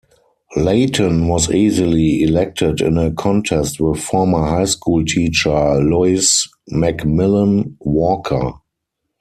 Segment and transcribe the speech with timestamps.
[0.55, 8.53] Layton was easily elected in a contest with former high school teacher Lois MacMillan-Walker.